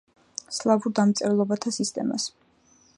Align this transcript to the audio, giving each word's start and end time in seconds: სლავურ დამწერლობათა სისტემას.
სლავურ 0.59 0.95
დამწერლობათა 1.01 1.75
სისტემას. 1.77 2.29